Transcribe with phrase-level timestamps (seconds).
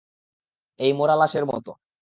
[0.79, 1.71] এই মরা লাশের মতো!